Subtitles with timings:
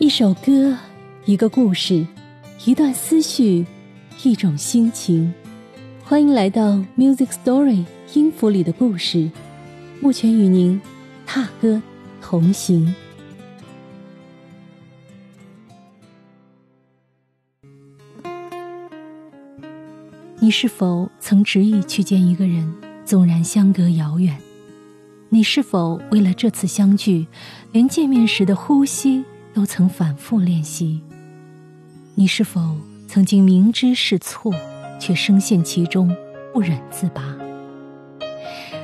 [0.00, 0.78] 一首歌，
[1.24, 2.06] 一个故事，
[2.64, 3.66] 一段思绪，
[4.22, 5.34] 一种心情。
[6.04, 7.84] 欢迎来到 Music Story
[8.14, 9.28] 音符里的故事，
[10.00, 10.80] 目前与您
[11.26, 11.82] 踏歌
[12.22, 12.94] 同行。
[20.38, 22.72] 你是否曾执意去见一个人，
[23.04, 24.38] 纵然相隔遥远？
[25.28, 27.26] 你是否为了这次相聚，
[27.72, 29.24] 连见面时的呼吸
[29.58, 31.00] 都曾反复练习？
[32.14, 32.76] 你是否
[33.08, 34.54] 曾经明知是错，
[35.00, 36.16] 却深陷其中
[36.54, 37.36] 不忍自拔？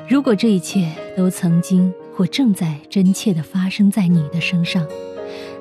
[0.09, 4.84] 如果这一切都曾经或正在真切地发生在你的身上，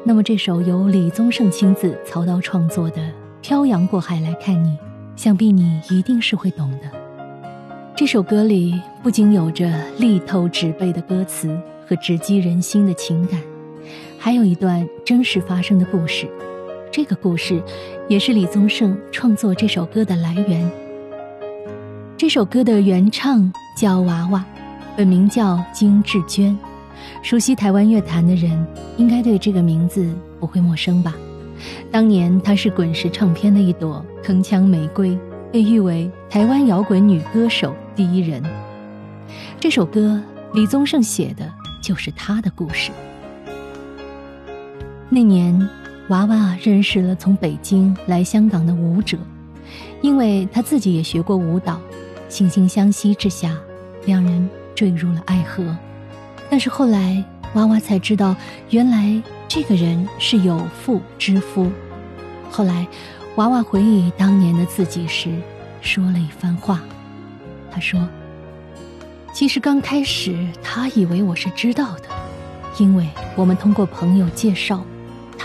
[0.04, 3.00] 那么这首由李宗盛亲自操刀创作的
[3.44, 4.70] 《漂洋过海来看你》，
[5.16, 6.90] 想必你一定是会懂的。
[7.96, 11.56] 这首歌里不仅有着力透纸背的歌词
[11.88, 13.40] 和直击人心的情感，
[14.24, 16.26] 还有一段真实发生的故事。
[16.90, 17.62] 这个故事
[18.08, 20.72] 也是李宗盛创作这首歌的来源。
[22.16, 24.46] 这首歌的原唱叫娃娃，
[24.96, 26.58] 本名叫金志娟。
[27.22, 30.10] 熟悉台湾乐坛的人应该对这个名字
[30.40, 31.14] 不会陌生吧？
[31.92, 35.20] 当年她是滚石唱片的一朵铿锵玫瑰。
[35.52, 38.42] 被誉为台湾摇滚女歌手第一人。
[39.60, 42.90] 这首歌李宗盛写的就是她的故事。
[45.14, 45.70] 那年，
[46.10, 49.18] 娃娃认识了从北京来香港的舞者，
[50.02, 51.80] 因为他自己也学过舞蹈，
[52.30, 53.56] 惺惺相惜之下，
[54.06, 55.78] 两人坠入了爱河。
[56.50, 58.36] 但是后来，娃娃才知道，
[58.72, 61.72] 原来这个人是有妇之夫。
[62.50, 62.88] 后来。
[63.36, 65.28] 娃娃回忆当年的自己时，
[65.82, 66.84] 说了一番话。
[67.72, 68.08] 他说
[69.34, 72.04] ：“其实刚开始，他以为我是知道的，
[72.78, 74.86] 因为我们通过朋友介绍，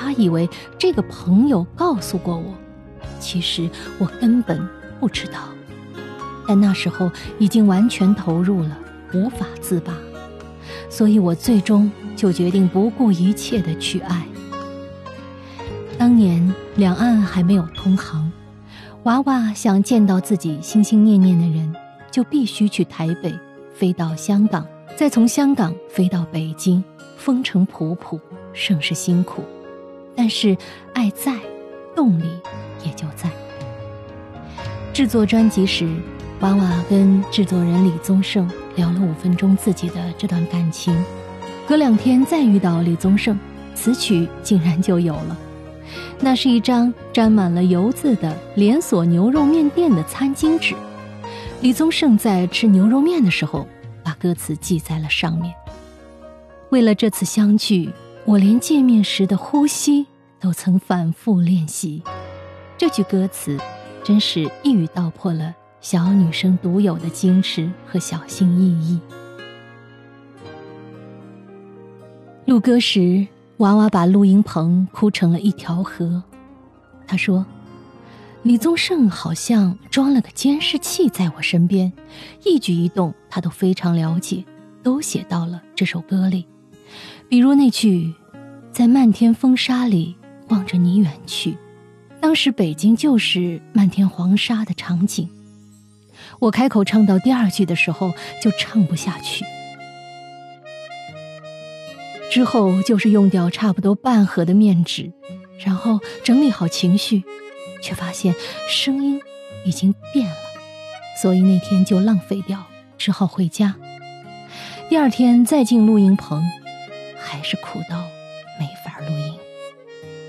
[0.00, 2.54] 他以为这个朋友告诉过我。
[3.18, 3.68] 其实
[3.98, 4.66] 我根本
[5.00, 5.48] 不知道。
[6.46, 8.78] 但那时候已经完全投入了，
[9.12, 9.92] 无法自拔，
[10.88, 14.24] 所以我最终就决定不顾一切的去爱。”
[15.98, 18.30] 当年两岸还没有通航，
[19.02, 21.74] 娃娃想见到自己心心念念的人，
[22.08, 23.36] 就必须去台北，
[23.74, 24.64] 飞到香港，
[24.96, 26.82] 再从香港飞到北京，
[27.16, 28.18] 风尘仆仆，
[28.52, 29.42] 甚是辛苦。
[30.18, 30.56] 但是
[30.94, 31.32] 爱在，
[31.94, 32.24] 动力
[32.84, 33.30] 也就在。
[34.92, 35.88] 制作专辑时，
[36.40, 40.92] 娃娃跟制作人李宗盛聊了五分钟自己的这段感情，
[41.68, 43.38] 隔两天再遇到李宗盛，
[43.76, 45.38] 词曲竟然就有了。
[46.18, 50.74] 那是一张沾满了油渍的连锁牛肉面店的餐巾纸，
[51.60, 53.68] 李宗盛在吃牛肉面的时候，
[54.02, 55.54] 把歌词记在了上面。
[56.70, 57.88] 为了这次相聚，
[58.28, 60.06] 我连见面时的呼吸
[60.38, 62.02] 都曾反复练习。
[62.76, 63.56] 这句歌词，
[64.04, 69.00] 真是一语道破了小女生独有的矜持和小心翼翼。
[72.44, 73.26] 录歌时。
[73.56, 76.22] 娃娃把录音棚铺成了一条河，
[77.08, 77.44] 他说
[78.44, 81.92] ：“李宗盛好像装了个监视器在我身边，
[82.44, 84.44] 一举一动他都非常了解，
[84.80, 86.46] 都写到了这首歌里。
[87.28, 88.14] 比如那句
[88.72, 90.16] ‘在漫天风沙里
[90.48, 91.56] 望着你远去’，
[92.20, 95.28] 当时北京就是漫天黄沙的场景。
[96.38, 98.12] 我开口唱到第二句的时候，
[98.42, 99.44] 就唱不下去。”
[102.30, 105.10] 之后就是用掉差不多半盒的面纸，
[105.64, 107.24] 然后整理好情绪，
[107.82, 108.34] 却发现
[108.68, 109.18] 声音
[109.64, 110.36] 已经变了，
[111.22, 112.62] 所以那天就浪费掉，
[112.98, 113.74] 只好回家。
[114.90, 116.42] 第二天再进录音棚，
[117.28, 118.02] 还是苦到
[118.58, 119.34] 没法录音。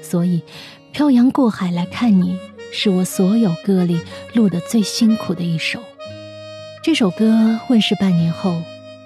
[0.04, 0.44] 所以，
[0.92, 2.38] 漂洋过海来看你，
[2.74, 4.02] 是我所有歌里
[4.34, 5.80] 录的最辛苦的一首。
[6.84, 8.62] 这首歌问世半年后。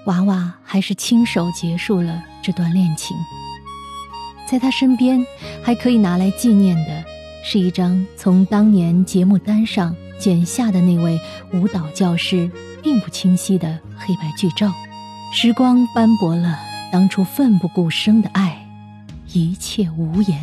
[0.05, 3.15] 娃娃还是亲手结束了这段恋情，
[4.45, 5.25] 在他身边
[5.63, 7.05] 还可以拿来纪念的，
[7.41, 11.17] 是一张从当年节目单上剪下的那位
[11.53, 12.51] 舞蹈教师
[12.81, 14.73] 并不清晰的黑白剧照。
[15.31, 16.59] 时光斑驳了
[16.93, 18.55] 当初奋不顾身的爱，
[19.33, 20.39] 一切无言。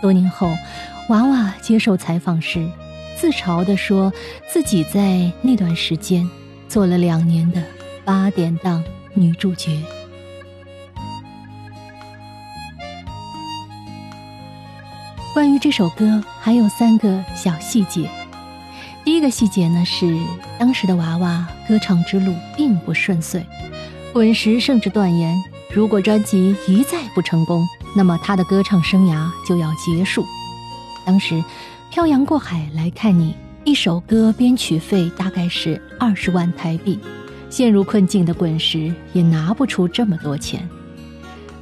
[0.00, 0.50] 多年后，
[1.10, 2.66] 娃娃接受采访时，
[3.14, 4.10] 自嘲地说
[4.50, 6.26] 自己在那段时间
[6.66, 7.62] 做了两年的。
[8.06, 8.82] 八点档
[9.12, 9.70] 女主角。
[15.34, 18.08] 关于这首歌，还有三个小细节。
[19.04, 20.18] 第一个细节呢是，
[20.58, 23.44] 当时的娃娃歌唱之路并不顺遂，
[24.12, 25.42] 滚石甚至断言，
[25.72, 27.66] 如果专辑一再不成功，
[27.96, 30.22] 那么他的歌唱生涯就要结束。
[31.06, 31.34] 当时，
[31.90, 33.32] 《漂洋过海来看你》
[33.64, 36.98] 一首歌编曲费大概是二十万台币，
[37.48, 40.68] 陷入困境的滚石也拿不出这么多钱。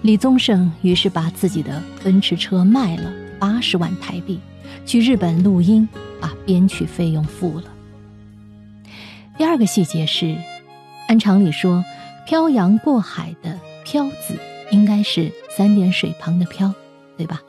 [0.03, 4.41] 李宗盛于是把自己的奔驰车卖了八十万台币，
[4.85, 5.89] 去日本录音，
[6.21, 7.65] 把编曲费用付了。
[9.39, 10.37] 第二个细节是，
[11.07, 11.85] 按常理说，
[12.31, 14.39] 漂洋过海的“漂”字
[14.71, 16.73] 应该是三点水旁的“漂”，
[17.19, 17.43] 对吧？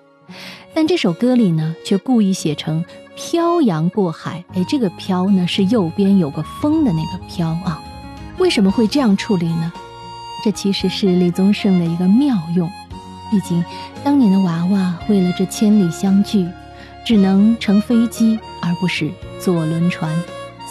[0.73, 2.83] 但这首歌里呢，却故意写成
[3.15, 4.43] “漂洋过海”。
[4.57, 7.79] 哎，这个“漂”呢是右边有个风的那个“漂”啊。
[8.39, 9.71] 为什么会这样处理呢？
[10.43, 12.67] 这其实是李宗盛的一个妙用，
[13.29, 13.63] 毕竟
[14.03, 16.49] 当年的娃娃为了这千里相聚，
[17.05, 20.11] 只能乘飞机而不是坐轮船，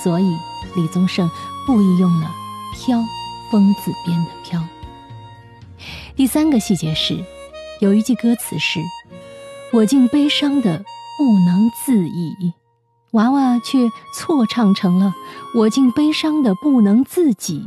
[0.03, 0.25] 所以
[0.75, 1.31] 李宗盛
[1.65, 2.29] 故意用了
[2.75, 3.01] “飘”
[3.51, 4.63] 风字边的“飘”。
[6.15, 7.19] 第三个细节是，
[7.81, 8.81] 有一句歌词是
[9.73, 10.85] “我竟悲伤的
[11.19, 12.53] 不能自已”，
[13.13, 15.15] 娃娃却错唱成了
[15.57, 17.65] “我竟悲伤的不能自己”。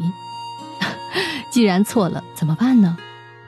[1.51, 2.97] 既然错了，怎么办呢？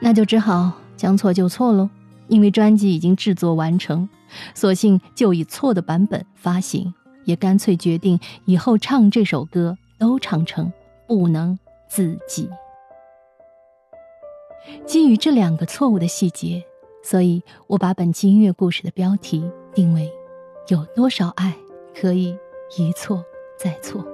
[0.00, 1.88] 那就只好将错就错喽。
[2.28, 4.08] 因为专辑已经制作完成，
[4.52, 6.92] 索性就以错的版本发行，
[7.24, 10.72] 也干脆决定以后唱这首歌都唱成
[11.06, 11.56] 不能
[11.88, 12.48] 自己。
[14.84, 16.64] 基于这两个错误的细节，
[17.02, 20.10] 所以我把本期音乐故事的标题定为：
[20.68, 21.54] 有多少爱
[21.94, 22.36] 可以
[22.76, 23.24] 一错
[23.56, 24.04] 再错？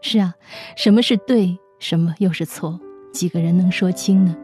[0.00, 0.34] 是啊，
[0.76, 2.78] 什么是对，什么又是错？
[3.12, 4.36] 几个人能说清呢？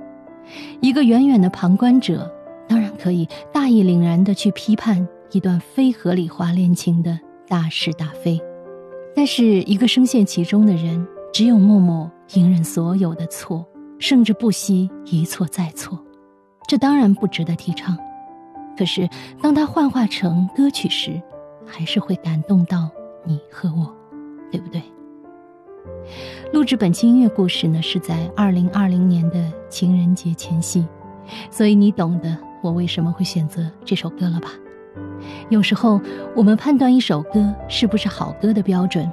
[0.81, 2.29] 一个远远的旁观者，
[2.69, 8.41] 当然可以大义凛然的去批判一段非合理化恋情的大是大非，
[9.15, 13.67] 但是一个深陷其中的人，只有默默隐忍所有的错，
[13.99, 15.99] 甚至不惜一错再错，
[16.69, 17.99] 这当然不值得提倡。
[18.79, 19.09] 可是
[19.43, 21.21] 当它幻化成歌曲时，
[21.67, 22.89] 还是会感动到
[23.25, 23.93] 你和我，
[24.49, 24.81] 对不对？
[26.53, 30.87] 录制本期音乐故事呢，是在二零二零年的情人节前夕，
[31.51, 34.51] 所以你懂得我为什么会选择这首歌了吧？
[35.49, 36.01] 有时候
[36.37, 39.11] 我们判断一首歌是不是好歌的标准，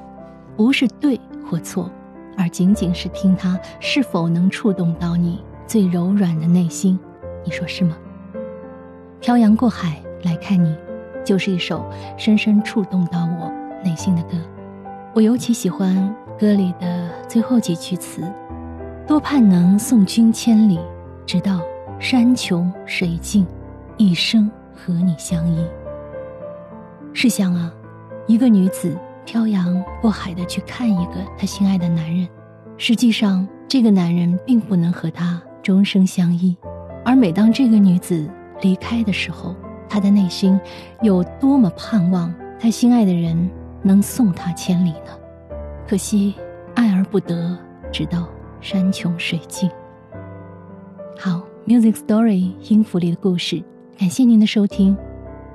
[0.55, 1.89] 不是对或错，
[2.37, 6.99] 而仅仅是听它是否能触动到你最柔软的内心，
[7.43, 7.97] 你说是吗？
[9.19, 10.75] 漂洋过海来看你，
[11.23, 11.85] 就是一首
[12.17, 13.51] 深深触动到我
[13.83, 14.37] 内心的歌。
[15.13, 16.15] 我尤其喜欢。
[16.39, 18.23] 歌里的最后几句词，
[19.05, 20.79] 多盼能送君千里，
[21.23, 21.61] 直到
[21.99, 23.45] 山穷水尽，
[23.95, 25.63] 一生和你相依。
[27.13, 27.71] 试想啊，
[28.25, 28.97] 一个女子
[29.31, 32.27] 漂洋过海的去看一个她心爱的男人，
[32.77, 36.53] 实际上这个男人并不能和她终生相依，
[37.05, 38.29] 而每当这个女子
[38.61, 39.55] 离开的时候，
[39.87, 40.59] 她的内心
[41.01, 43.49] 有多么盼望她心爱的人
[43.81, 45.17] 能送她千里呢？
[45.87, 46.35] 可惜，
[46.75, 47.57] 爱而不得，
[47.89, 48.27] 直到
[48.59, 49.71] 山穷水尽。
[51.17, 53.63] 好，Music Story 音符里的故事，
[53.97, 54.97] 感谢您的收听，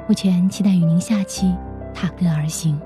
[0.09, 1.55] 目前期待与您下期
[1.93, 2.81] 踏歌而行。